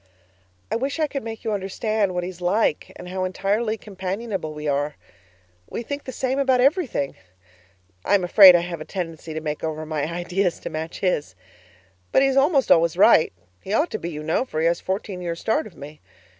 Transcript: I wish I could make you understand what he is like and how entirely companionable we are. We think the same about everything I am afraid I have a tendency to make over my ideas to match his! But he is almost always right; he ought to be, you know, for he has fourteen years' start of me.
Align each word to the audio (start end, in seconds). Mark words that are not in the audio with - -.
I 0.71 0.77
wish 0.77 0.97
I 0.99 1.05
could 1.05 1.23
make 1.23 1.43
you 1.43 1.51
understand 1.53 2.15
what 2.15 2.23
he 2.23 2.29
is 2.31 2.41
like 2.41 2.91
and 2.95 3.09
how 3.09 3.23
entirely 3.23 3.77
companionable 3.77 4.51
we 4.51 4.67
are. 4.67 4.95
We 5.69 5.83
think 5.83 6.05
the 6.05 6.11
same 6.11 6.39
about 6.39 6.59
everything 6.59 7.15
I 8.03 8.15
am 8.15 8.23
afraid 8.23 8.55
I 8.55 8.61
have 8.61 8.81
a 8.81 8.83
tendency 8.83 9.35
to 9.35 9.41
make 9.41 9.63
over 9.63 9.85
my 9.85 10.11
ideas 10.11 10.57
to 10.61 10.71
match 10.71 11.01
his! 11.01 11.35
But 12.11 12.23
he 12.23 12.27
is 12.27 12.35
almost 12.35 12.71
always 12.71 12.97
right; 12.97 13.31
he 13.61 13.73
ought 13.73 13.91
to 13.91 13.99
be, 13.99 14.09
you 14.09 14.23
know, 14.23 14.43
for 14.43 14.59
he 14.59 14.65
has 14.65 14.81
fourteen 14.81 15.21
years' 15.21 15.39
start 15.41 15.67
of 15.67 15.75
me. 15.77 16.01